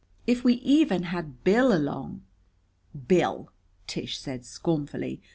"If 0.25 0.43
we 0.43 0.53
even 0.55 1.03
had 1.03 1.43
Bill 1.43 1.71
along!" 1.71 2.23
"Bill!" 3.07 3.51
Tish 3.85 4.17
said 4.17 4.43
scornfully. 4.45 5.21